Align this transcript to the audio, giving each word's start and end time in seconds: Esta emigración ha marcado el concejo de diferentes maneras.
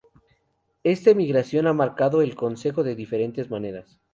Esta 0.83 1.11
emigración 1.11 1.67
ha 1.67 1.73
marcado 1.73 2.23
el 2.23 2.33
concejo 2.33 2.81
de 2.83 2.95
diferentes 2.95 3.51
maneras. 3.51 3.99